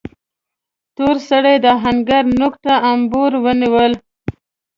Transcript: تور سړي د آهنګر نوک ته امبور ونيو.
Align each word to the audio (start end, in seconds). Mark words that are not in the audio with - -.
تور 0.95 1.15
سړي 1.29 1.55
د 1.63 1.65
آهنګر 1.77 2.23
نوک 2.39 2.53
ته 2.63 2.73
امبور 2.91 3.31
ونيو. 3.43 3.79